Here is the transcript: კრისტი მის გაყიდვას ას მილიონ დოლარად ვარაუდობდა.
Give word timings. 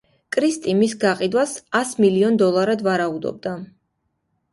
კრისტი 0.35 0.71
მის 0.77 0.93
გაყიდვას 1.03 1.53
ას 1.79 1.91
მილიონ 2.05 2.39
დოლარად 2.43 2.81
ვარაუდობდა. 2.89 3.53